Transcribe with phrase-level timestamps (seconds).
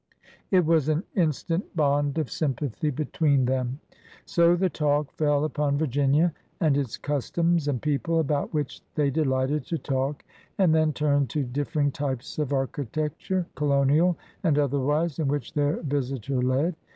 [0.49, 3.79] It was an instant bond of sympathy between them.
[4.25, 9.63] So the talk fell upon Virginia and its customs and people, about which they delighted
[9.67, 10.25] to talk,
[10.57, 16.41] and then turned to differing types of architecture, colonial and otherwise, in which their visitor
[16.41, 16.75] led.